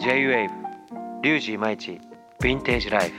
[0.00, 0.48] J-WAVE
[1.22, 2.00] RYUJI IMAICHI
[2.40, 3.14] VINTAGE LIFE。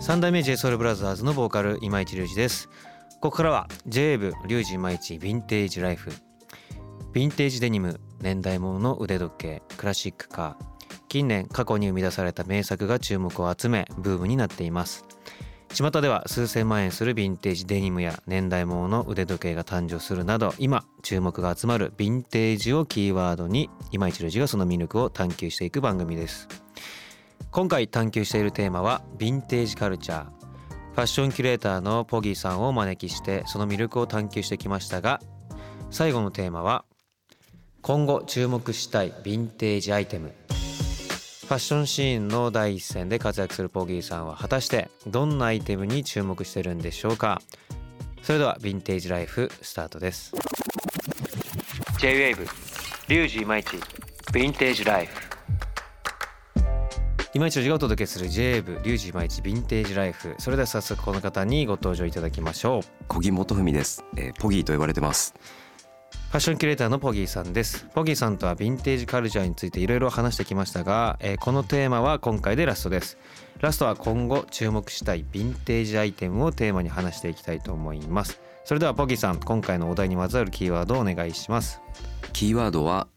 [0.00, 2.68] 三代目 J SOUL BROTHERS のボーカル今市隆二です。
[3.20, 6.10] ここからは J-WAVE RYUJI IMAICHI VINTAGE LIFE。
[6.10, 10.64] ヴィンテージデニム年代物の腕時計クラシックカー。
[11.08, 15.04] 近年過去に生み出された名作が注目を集めブームになっています。
[15.72, 26.48] 巷では数千万円するヴィンテージデニムや年代物の腕時計が誕生するなど今注目が集まるヴィンテージをキーワードに今市隆二がその魅力を探求していく番組です。
[27.52, 30.40] 今回探求しているテーマはヴィンテージカルチャー。
[30.92, 35.20] ファッションキュレーターのポギーさんをお招きしてその魅力を探求してきましたが
[35.90, 36.84] 最後のテーマは
[37.80, 40.32] 今後注目したいヴィンテージアイテム。
[41.54, 47.40] ァッションシーンの第一線で活躍するポギーさんは果たしてどんなアイテムに注目してるんでしょうか？
[48.22, 50.32] それではヴィンテージライフスタートです。
[51.98, 52.48] J-WAVE
[53.08, 55.12] リュウジイマイチヴィンテージライフ。
[57.32, 60.34] 今一がお届けする J-WAVE リュウジイマイチヴィンテージライフ。
[60.38, 62.82] それでは早速この方にご登場いただきましょう。
[63.08, 65.34] 小木元文です、えー、ポギーと呼ばれてます
[66.30, 67.88] ファッションキュレーターのポギーさんです。
[67.92, 73.18] ポギーさんとはヴィンテージカルチャーについていろいろ話してきましたが、えー、このテーマは今回でラストです。
[73.58, 78.40] ラストは今後注目したいヴィンテージアイテムをテーマに話していきたいと思います。
[78.62, 81.80] それではポギーさん今回のお題にまつわるキーワードをお願いします。
[82.32, 83.08] キーワードは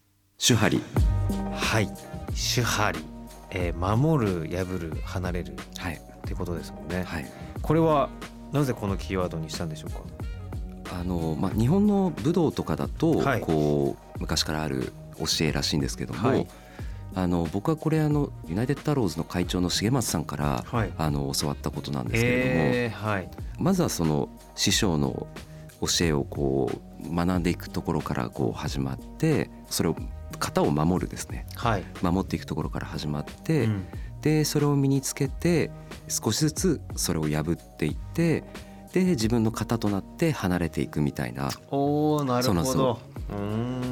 [0.44, 0.82] 手張り。
[1.52, 1.86] はい。
[2.30, 2.98] 手張り、
[3.52, 5.54] えー、守る破る離れる。
[5.78, 5.94] はい。
[5.94, 7.26] ってことですもんね、はい、
[7.62, 8.08] これは
[8.50, 10.00] なぜこのキーワードにしたんでしょうか？
[10.92, 16.46] あの、まあ、日本の武道とかだと、はい、こう昔からある教えらしいんですけども、はい、
[17.14, 25.26] あの僕はこれあのユナイテッドアローズの会長の重松さんから、はい、あの教わったことなんですけれども、えーはい、まずはその師匠の
[25.80, 29.96] 教えをこう学んでいくところからこう始まってそれを
[30.38, 33.86] 型を守るですね、はい、守っていくところから始まって、うん、
[34.22, 35.70] でそれを身につけて
[36.08, 38.44] 少しずつそれを破っていって
[39.02, 41.50] で自分の型となって離れていくみたいな。
[41.70, 42.98] おなるほど。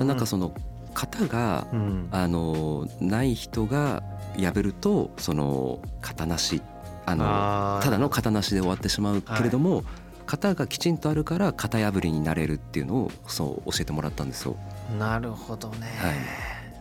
[0.04, 0.54] なんかその
[0.94, 4.02] 型が、うん、あのない人が
[4.38, 6.62] 破るとその型なし。
[7.04, 9.84] あのただの型なしで終わってしまうけれども、はい、
[10.24, 14.54] 型がきちんとあるから型破りになれるっていうのをそう教えてもらったんですよ。
[15.00, 16.14] なるほどね、はい、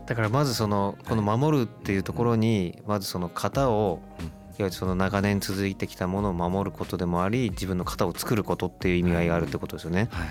[0.06, 10.09] だからまずそのこの守るっていうところにまずその型を、うんいわその長年続いてきたものを守ることでもあり自分の型を作ることっていう意味合いがあるってことですよね。
[10.12, 10.28] はい、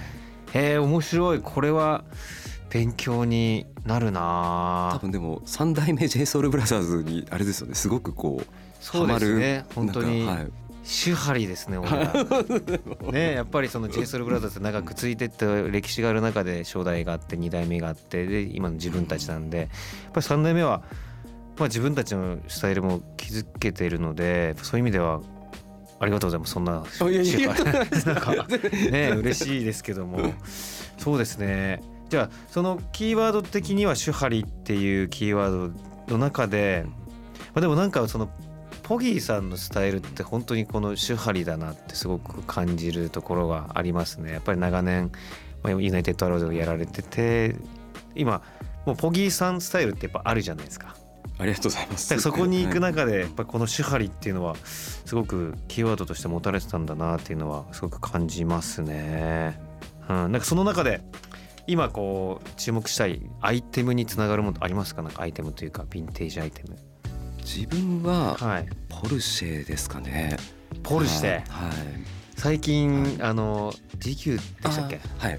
[0.59, 1.41] へえ面白い。
[1.41, 2.05] これは
[2.71, 7.75] 勉強になるな多分でも三代目 j ソ o u l b r o t h e にあれですよね。
[7.75, 8.47] すごくこう
[8.81, 9.65] そうですね。
[9.75, 10.53] 本当に、はい、
[10.85, 12.25] 手張りですね俺は。
[13.13, 19.69] ねやっぱりその j ソ o u l b r o t h e って長く続いてった歴史がある中で初代があって2代目があってで今の自分たちなんでやっ
[20.13, 20.83] ぱり3代目は
[21.61, 25.21] まあ、自分たちのスタイルも築けているのでそういう意味では
[26.01, 26.53] ありがとうございます。
[26.53, 28.47] そんななんか
[28.91, 30.33] ね嬉しいですけども。
[30.97, 31.83] そうですね。
[32.09, 35.73] じゃあそのキーワード的には「手張り」っていうキーワー
[36.07, 36.93] ドの中で、ま
[37.57, 38.31] あ、でもなんかその
[38.83, 44.33] ポギーさんのスタイルって本当にこの手張りだなってすごく感じるところがありますね。
[44.33, 45.13] やっぱり長年
[45.67, 47.55] ユナイテッドアローズをやられてて
[48.15, 48.41] 今
[48.87, 50.97] もうポギーさんスタイルってやっぱあるじゃないですか
[51.41, 52.21] ありがとうございます。
[52.21, 59.59] そこに行く中でやっぱこの手張りっていうのはすごくキーワードとして持たれてたんだなっていうのはすごく感じますね。
[60.09, 61.01] うん、なんかその中で
[61.67, 65.03] 今こう注目したいアイテムにつながるものありますか？
[65.03, 66.77] なんかアイテムというかヴィンテージアイテム。
[67.39, 68.37] 自分は
[68.89, 70.37] ポルシェですかね。
[70.83, 71.41] ポルシェ。
[71.49, 71.73] はい。
[72.37, 75.01] 最近、あの GQ でしたっけ？
[75.19, 75.39] はい。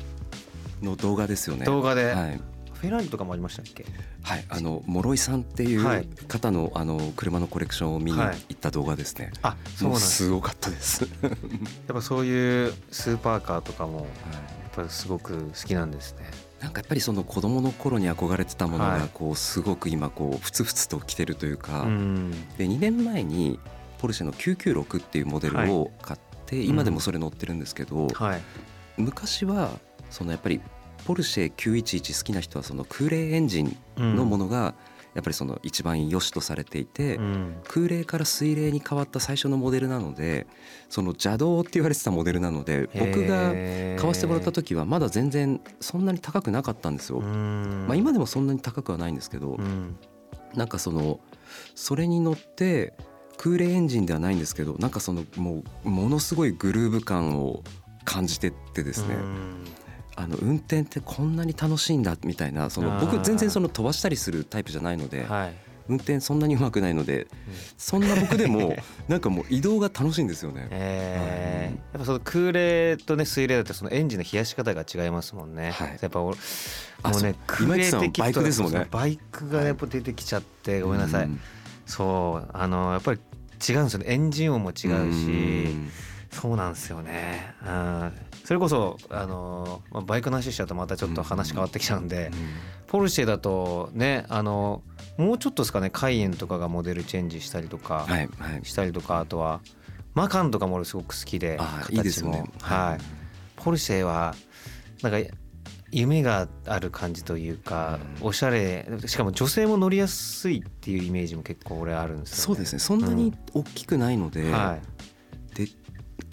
[0.82, 1.66] の動画ですよね。
[1.66, 2.12] 動画で。
[2.12, 2.42] はい。
[2.82, 3.86] フェラーリとかもありましたっけ？
[4.24, 10.30] はいあの諸井さんっていう方の,、あの車のコレクションを見に行った動画ですね、あそうなんす。
[10.30, 11.08] ごかったです。
[11.24, 11.32] やっ
[11.94, 14.08] ぱそういうスーパーカーとかもやっ
[14.76, 16.30] ぱりすごく好きなんですね。
[16.60, 21.84] なんかやっぱりその子供の頃に憧れてたものがこうすごく今こうふつふつときてるというか、
[22.58, 23.60] で2年前に
[24.00, 28.08] ポルシェの996っていうモデルを買って、今でもそれ乗ってるんですけど、
[28.98, 29.72] 昔は
[30.10, 30.62] そのやっぱり
[31.06, 34.76] ポルシェ911好きな人はその空冷エンジンのものが
[35.14, 40.48] やっぱりその一番良しとされていて、うん、空冷から水冷に変わった最初のモデルなので
[40.90, 43.52] その邪道って言われてたモデルなので僕が
[44.00, 47.20] 買わせてもらった時はまだ全然そんなに高くなかったんですよ。
[47.20, 49.98] まあ、今でもそんなに高くはないんですけど、うん、
[50.54, 51.20] なんかその
[51.76, 52.94] それに乗って
[53.38, 57.64] 空冷エンジンではないんですけどなんかそのもうものすごいグルーヴ感を
[58.06, 59.16] 感じてってですね
[60.16, 65.54] あの運転ってこんなに楽しいんだみたいなその僕全然その飛ばしたりするタイプじゃないので、はい、
[65.88, 67.28] 運転そんなにうまくないので、
[67.78, 68.76] そんな僕でも
[69.08, 70.68] なんかもう移動が楽しいんですよね。
[70.70, 75.72] えー、やっぱその空冷とね水冷だとそのエンジンの冷やし方が違いますもんね。
[75.72, 78.88] はい、やっぱもうね空冷的バイクですもんね。
[78.92, 81.30] バイクがやっぱ出てきちゃってごめんなさい。
[81.86, 82.50] そう。
[82.54, 83.20] あのやっぱり
[83.68, 84.06] 違うんですよね。
[84.08, 85.76] エンジン音も違うし。
[86.32, 87.54] そうなんですよね。
[87.66, 88.14] うん、
[88.46, 92.32] それこそあの、まあ、バイクの話しちゃうとまたちょっと話変わってきちゃうんで、
[92.88, 94.82] ポルシェだとねあの
[95.18, 99.62] もうちょっとですかねカイエンとかがモデルチェンジしたりとか、はいはい、したりとかあとは
[100.14, 103.04] マカンとかも俺すごく好きで形も、ね、はい、
[103.58, 104.34] ポルシェは
[105.02, 105.30] なんか
[105.92, 112.80] 夢がある感じというか、おしゃれしかも女性も乗りやすいっていうイメージも結構俺あるんですよ、ね、そうですね。
[112.80, 114.78] そんなに大きくないので、うん、は
[115.54, 115.68] い、で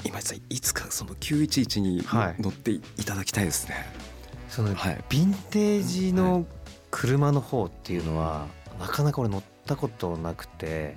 [0.04, 2.04] 今井さんいつかその911に
[2.38, 3.84] 乗っていただきたいですね、はい、
[4.48, 6.46] その、はい、ヴィンテージの
[6.90, 8.46] 車の方っていうのは、
[8.80, 10.96] なかなか俺乗ったことなくて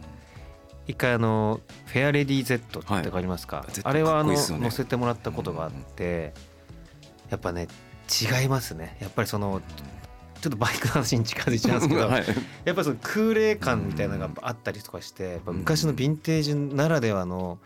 [0.87, 6.33] 一回あのフェアレディ Z って分かりますか、はい、あれはあの乗せてもらったことがあって
[7.29, 7.67] やっぱね
[8.11, 8.97] 違いますね。
[8.99, 9.61] やっぱりその
[10.41, 12.25] ちょっとバイクの話に近づいちゃうんですけど、 はい、
[12.65, 17.59] やっぱりその空冷感みたいなのがあったりとかして昔のヴィンテージならではの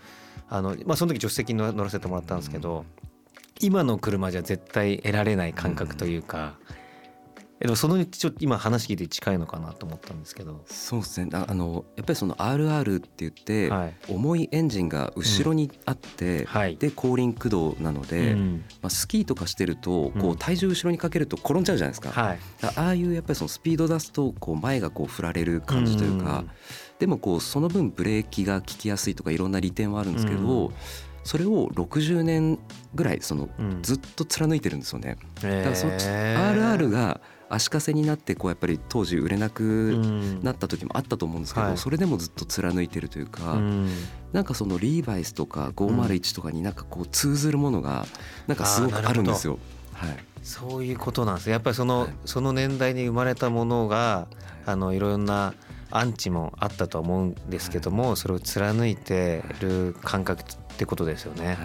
[0.49, 2.85] あの、まあ、その時助手席に乗らせてもらったんですけど
[3.61, 6.57] 今の車じゃ絶対得られない感覚というか。
[7.59, 10.61] でもそのちょっと今話聞いて近いのかなと思ったんですけど。
[10.65, 11.29] そうですね。
[11.31, 16.45] あのやっぱりその RR って言って、はい、重いエンジンが後ろにあって、うん。
[16.45, 26.49] はい、で後輪駆動なので、うん、まあ、スキーとかしてるとこう体重後ろにかけると転んじゃうじゃないですか、はい、ああいうやっぱりそのスピード出すとこう前がこう振られる感じというか、うん、
[26.99, 30.71] でもこうその分ブレーキが効きやすいとかいろんな利点はあるんですけど、
[31.25, 32.59] それを60年
[32.93, 33.49] ぐらいその
[33.81, 35.17] ずっと貫いてるんですよね。
[35.41, 37.19] だからそっち RR が
[37.49, 39.59] 足かせになってこうやっぱり当時売れなく
[40.43, 43.89] なった時もあったと思うんですけど、それでもずっと貫いてるというか、うん、
[44.33, 48.05] なんかそのリーバイスとか501とかになんかこう通ずるものが
[48.45, 49.57] なんかすごくあるんですよ。
[49.93, 54.27] はい、そういうことなんですやっぱりその、はい、その年代に生まれたものが
[54.65, 55.55] あのいろんな
[55.97, 60.45] アンチもあったと思うんですけども、はい、それを貫いてる感覚っ
[60.77, 61.47] てことですよね。
[61.47, 61.57] はい、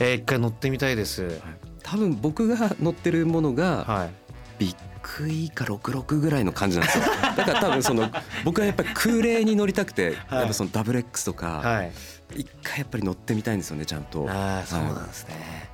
[0.00, 1.40] えー、一回乗ってみたいです。
[1.82, 4.10] 多分僕が乗ってるものが、はい、
[4.58, 4.76] ビッ
[5.08, 7.04] 6位か66ぐらいの感じなんですよ。
[7.36, 8.10] だから多分その
[8.44, 11.82] 僕はやっぱり空冷に乗りたくて、やっぱそのダブル X とか
[12.34, 14.28] 一回やっぱり乗ってみたいんですよねちゃんと。
[14.28, 15.70] ああそうなんですね、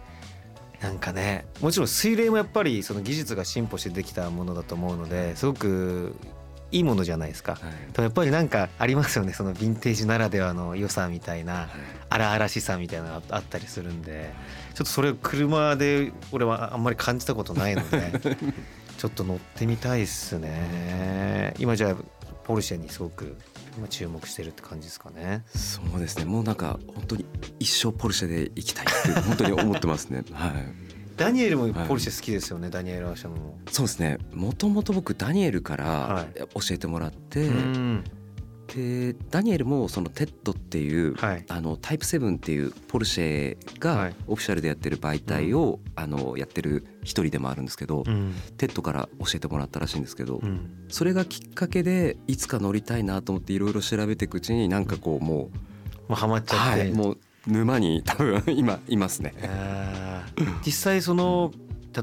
[0.81, 6.14] なんかねもちろん水冷もやっぱりその技術が進歩してできたものだと思うのですごく
[6.75, 9.32] いいものじゃないですか、はい、やっぱりなんかありますよね。
[9.32, 11.69] そのヴィンテージならではの良さみたいな
[12.11, 14.32] 荒々しさみたいなのがあったりするんで。
[14.75, 18.21] ちょっとそれを車で俺はあんまり感じたことないので
[18.99, 21.55] ちょっと乗ってみたいっすね。
[21.61, 21.97] 今じゃあ
[22.43, 23.37] ポルシェにすごく
[23.79, 25.44] 今注目してるって感じですかね。
[25.55, 26.25] そうですね。
[26.25, 27.25] もうなんか本当に
[27.61, 30.25] 一生ポルシェで行きたいって本当に思ってますね。
[30.32, 30.83] はい
[31.16, 33.58] ダニエルもポルシェ好きですよね、はい、ダニエル・アシャムも。
[33.70, 34.19] そうですね。
[34.32, 38.25] もともと僕ダニエルから教えてもらって、はい
[38.75, 55.58] でダニエルもそのテッドっていう、はい、あのタイプ7っていうポルシェがオフィシャルでやってる媒体を、あのやってる一人でもあるんですけど、うん、テッドから教えてもらったらしいんですけど、うん、それがきっかけでいつか乗りたいなと思っていろいろ調べていくうちになんかこうもう
[56.08, 59.34] もうハマっちゃって、はい、もう沼に多分今いますね。
[60.65, 61.53] 実際その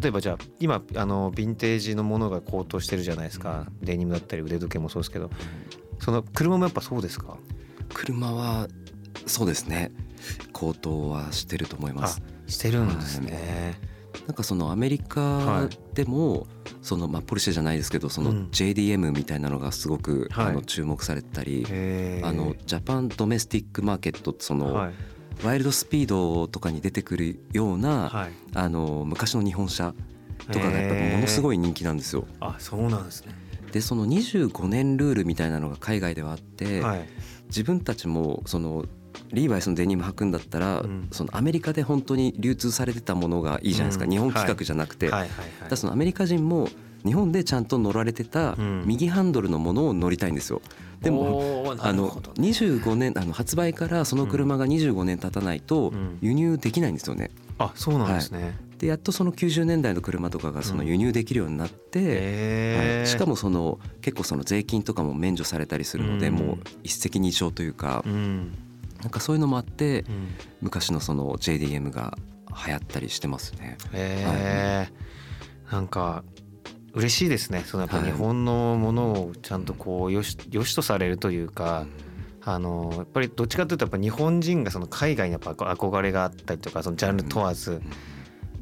[0.01, 5.29] 例えばじゃあ今あのヴィンテージのものが高騰してるじゃないですか、デニムだったり腕時計もそうですけど。
[5.99, 7.37] その車もやっぱそうですか？
[7.93, 8.67] 車は
[9.27, 9.91] そうですね。
[10.53, 12.21] 高騰はしてると思います。
[12.47, 13.75] してるんですね、
[14.13, 16.47] はい、なんかそのアメリカでも、はい、
[16.81, 21.71] そのまあポルシェじゃないですけどその JDM みたいなのがすごく、うん、あの注目されたり、あ
[22.33, 24.93] のジャパンドメスティックマーケットその、はい、
[25.43, 29.93] ワイルドスピードとかに出てくるような、あの昔の日本車
[30.51, 32.25] とかがやっぱりものすごい人気なんですよ。
[32.39, 33.33] あそうなんですね。
[33.71, 37.07] でその25年ルールみたいなのが海外ではあって、はい、
[37.47, 38.85] 自分たちもその
[39.31, 45.21] リーバイスのデニム履くんだったら、うん、そのアメリカで本当に流通されてたものがいいじゃないですか、うん、日本企画じゃなくて、はい。
[45.21, 45.29] はい。
[45.29, 45.45] はい。
[45.61, 46.67] はい、だそのアメリカ人も
[47.05, 48.55] 日本でちゃんと乗られてた
[48.85, 50.61] 右ハンドルのものを乗りたいんですよ。
[51.01, 57.31] でもあの25年あの発売からその車が25年経たないと輸入できないんですよね。
[57.57, 58.53] あそうなんですね、はい。
[58.79, 70.05] でやっとその90年代の車とかがその輸入できるようになって、はい、しかもその結構その税金とかも免除されたりするので、もう一石二鳥というか、なんかそういうのもあって、
[70.61, 72.17] 昔のその JDM が
[72.65, 73.77] 流行ったりしてますね。
[73.91, 75.71] はい。
[75.71, 76.23] なんか
[76.93, 77.63] 嬉しいですね。
[77.65, 81.85] そのやっぱ日本のものをちゃんとこうよしよしとされるというか、
[82.43, 87.81] あのやっぱりどっちかというとやっぱ日本人がその海外にやっぱ憧れがあったりとかそのジャンル問わず、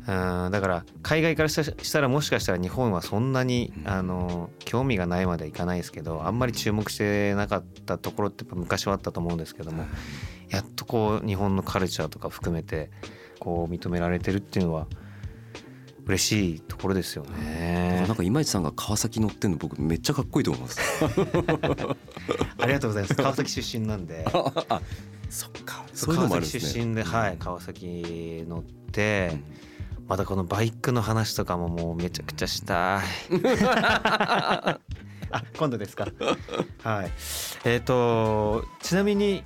[0.07, 0.51] うん。
[0.51, 9.85] だから海外からしたらもしかしたら日本はそんなにあの興味がないまではいかないですけどあんまり注目してなかったところってやっぱ昔はあったと思うんですけども
[10.49, 12.89] やっとこう日本のカルチャーとか含めて
[13.39, 14.87] こう認められてるっていうのは
[16.09, 18.03] 嬉しいところですよね。
[18.07, 20.79] なんか今市さんが川崎乗ってんの僕めっちゃかっこいいと思います。
[22.57, 23.13] ありがとうございます。
[23.13, 24.25] 川崎出身なんで。
[24.69, 24.81] あ、
[25.29, 25.85] そっか。
[25.93, 26.73] そういうのもあるんですね。
[26.73, 29.37] 出身で、はい、川崎乗って、
[30.07, 33.29] またこのバイクの話とかももうめちゃくちゃしたい。
[35.31, 36.07] あ、今度ですか。
[36.81, 37.11] はい。
[37.65, 39.43] えっ、ー、とちなみに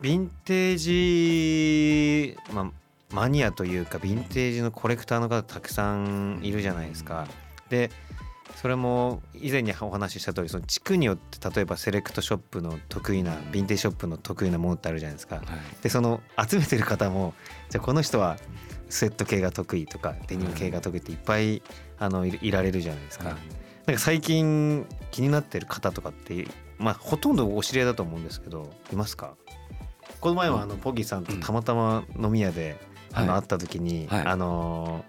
[0.00, 2.83] ヴィンテージまあ
[3.14, 7.28] マニアというかヴィンテージのコレクターの方たくさんいるじゃないですか。
[7.70, 7.90] で
[8.56, 15.36] それも以前にお話しした通りその地区によって例えばセレクトショップの得意なヴィンテージショップの得意なものってあるじゃないですか。
[15.36, 15.44] はい、
[15.82, 17.34] でその集めてる方も
[17.70, 18.36] じゃあこの人は
[18.88, 21.62] スウェット系が得意とかデニム系が得意っていっぱい
[21.98, 23.28] あのいられるじゃないですか。
[23.28, 23.36] はい、
[23.86, 26.46] なんか最近気になってる方とかって
[26.78, 29.34] まあほとんどお知り合いだと思うんですけどいますか？
[30.20, 32.76] この前はあのポギさんとたまたま飲み屋で
[33.14, 35.04] あの会った時に、はい、あの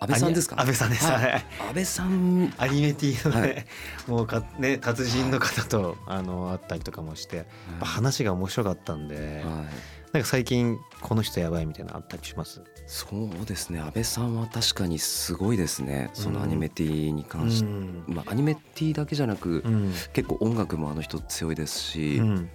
[0.00, 0.60] 安倍さんですか？
[0.60, 2.54] 安倍さんです、はい、安倍さん。
[2.56, 3.66] アニメティのね、はい、
[4.08, 7.44] もうかね達人の方とあの会ったりとかもして、
[7.80, 9.44] 話が面白かったんで、
[10.12, 12.62] なんか最近この人やばいみたいなあったりします？
[12.86, 13.78] そうですね。
[13.78, 16.10] 安倍さんは確かにすごいですね。
[16.14, 22.50] そのアニメティに関して、うん、まあ、アニメティだけじゃなく、うん、結構音楽もあの人強いですし、うん、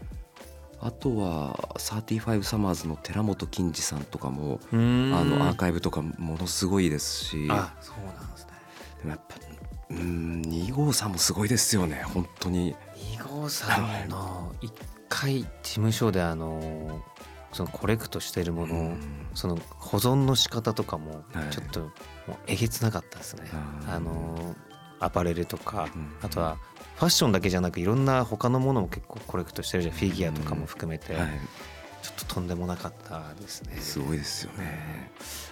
[0.85, 7.47] あとは35サマーズの寺本金次さんとかもあのアーカイブとかものすごいですし。
[7.49, 8.51] あそうなんですね。
[8.99, 9.35] でもやっぱ
[9.89, 12.75] うん2号さんもすごいですよね本当に。
[13.17, 14.71] 2号さんの一
[15.09, 17.01] 回事務所であの
[17.51, 18.95] そのコレクトしてるもの
[19.33, 21.91] その保存の仕方とかもちょっともう
[22.45, 23.49] えげつなかったですね、
[23.87, 24.55] あの
[24.99, 25.87] アパレルとか
[26.21, 26.57] あとは
[26.95, 29.95] ファッションだけじゃなくいろんな他のものも結構コレクトしてるじゃん。
[29.95, 31.29] フィギュアとかも含めて、はい、
[32.01, 33.75] ちょっととんでもなかったですね。
[33.77, 35.11] すごいですよね。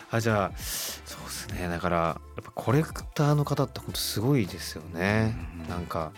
[0.09, 1.67] あじゃあそうですね。
[1.67, 6.11] だからやっぱコレクターの方って本当すごいですよね、うん、なんか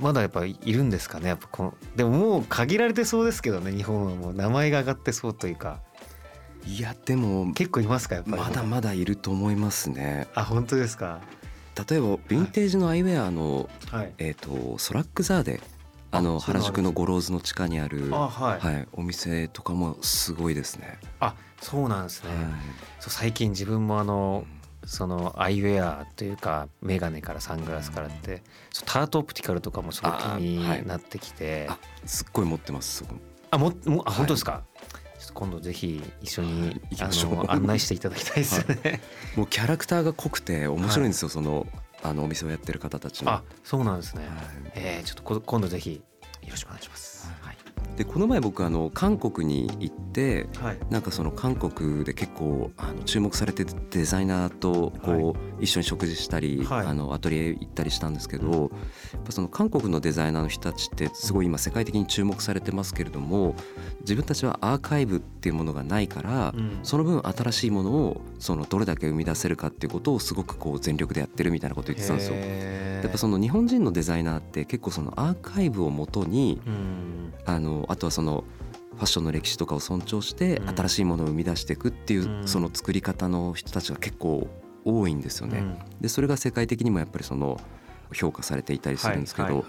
[0.00, 1.28] まだやっぱいるんですかね。
[1.28, 5.80] やっぱこのでももう限られてそうですけどね日本はもう名前が上がってそうというか。
[6.66, 8.36] いやでも結構いますかやっぱり。
[8.42, 10.26] まだまだいると思いますね。
[10.34, 11.20] あ本当ですか
[11.88, 15.60] 例えばヴィンテージのアイウェアの、はい、えーと、ソラックザーデ
[16.10, 20.98] あの原宿のゴローズの地下にあるはい、はい、お店とかもすごいですね。
[21.20, 22.44] あそうなんですね、はい、
[23.00, 24.44] そう最近自分もあの
[24.84, 28.42] そのアイウェアというか眼鏡からサングラスからって
[28.84, 33.04] タートオプティカルとかもすごい気になってきて、はい、すっごい持ってます
[33.50, 34.62] あももあ本当ですか、
[35.32, 39.00] 今度ぜひ一緒に、あの案内していただきたいですよね
[39.36, 41.66] もうキャラクターが濃くて面白いんですよ、その
[42.02, 43.32] あのお店をやってる方たちの。
[43.32, 46.02] あそうなんですね、はい、えー、ちょっと今度ぜひ
[46.42, 47.65] よろしくお願いします、はい
[47.96, 58.70] でこの前僕あの韓国に行って、はい、なんかその韓国で結構あの注目されてデザイナーとこう、一緒に食事したり、はい、あのアトリエ行ったりしたんですけど、
[59.14, 63.54] やっぱその韓国のデザイナーの人たちってすごい今世界的に注目されてますけれども
[64.00, 72.36] 自分たちはアーカイブっていうものがないから、うん、その分新しいものをそのどれだけ生み出せるかっていうことをすごくこう全力でやってるみたいなこと言ってたんですよ。
[73.06, 78.44] やっぱその日本人のデザイナーって結構そのアーカイブをもとに、うん、あのあとはその
[78.96, 84.48] ファッションの歴史とかを尊重して新しいものを生み出していくっていうその作り方の人たちが結構
[84.84, 85.62] 多いんですよね。
[86.00, 87.60] でそれが世界的にもやっぱりその
[88.12, 89.64] 評価されていたりするんですけど、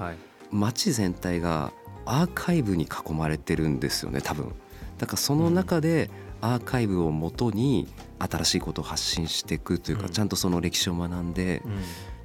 [0.51, 1.71] 街全体が
[2.05, 4.53] アーカイブに囲まれてるんですよね多分。
[4.97, 7.87] だからその中でアーカイブをもとに
[8.19, 11.61] 新しいことを発信していくというか、ちゃんとその歴史を学んで、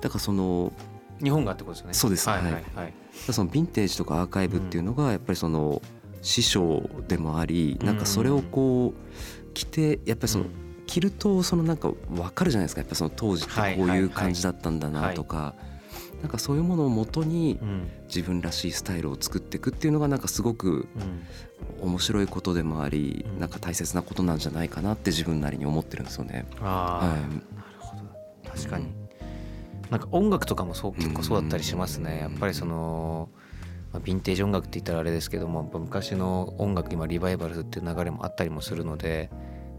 [0.01, 0.73] だからその
[1.23, 1.95] 日本がってことですね。
[1.95, 2.29] そうです。
[2.29, 2.95] はい、はい、はい。
[3.31, 5.83] そのヴィンテージとかアーカイブっていうのがやっぱりその
[6.23, 10.47] 師匠でもあり、なんかそれをこう着てやっぱりその
[10.87, 12.81] 着るとそのなんか分かるじゃないですか。
[12.81, 15.55] やっぱその当時ってこういう感じだったんだなとか。
[16.23, 17.59] なんかそういうものをもとに
[18.07, 20.87] 自分らしいスタイルを作っていくっていうのがなんかすごく
[21.81, 26.47] 面白いことでもありなんか大切なことなんじゃないかなって自分なりに思ってるんですよね。
[26.61, 27.43] あはい、なる
[27.81, 28.03] ほど。
[28.51, 28.87] 確かに、
[29.93, 32.21] なんか音楽とかもそう結構そうだったりしますね。
[32.21, 33.29] やっぱりその、
[33.93, 39.29] まあ、ヴィンテージ音楽って言ったらあれですけども昔の音楽今リバイバルっていう流れもあったりもするので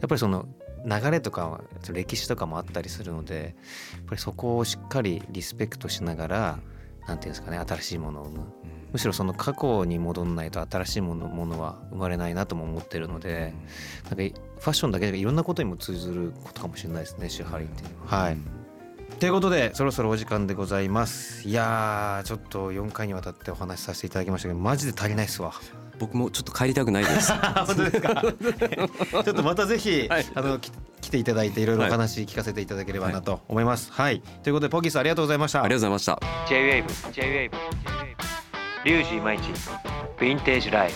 [0.02, 0.46] やっぱりその
[0.86, 3.56] 流れとか歴史とかもあったりするので
[3.96, 6.62] やっぱりそこをしっかりリスペクトしながら何て
[7.08, 8.44] 言うんですかね新しいものを生む。
[8.92, 13.56] むしろその過去に戻んないと新しいものものは生まれないなとも思ってるので
[14.04, 14.34] なんかファ
[14.70, 18.24] ッションだけでいろんなことにも通ずることかもしれないですね手張りっていうのは。
[18.26, 18.63] はい
[19.20, 21.48] ということでそろそろお時間でございます。
[21.48, 25.54] いやちょっと4回にわたってお話しさせていただきましたけどマジで足りないっすわ。
[26.00, 27.32] 僕もちょっと帰りたくないです。
[27.66, 28.22] 本当ですか？
[29.24, 35.64] ちょっとまたぜひ、はい、あの来ていただいていろいろお話聞かせていただければなと思います、はい、はい、ということでポギスありがとうございました。
[35.64, 36.50] ありがとうございました。
[36.50, 37.52] J-WAVE J-WAVE
[38.86, 40.96] リュウジイマイチヴィンテージライフ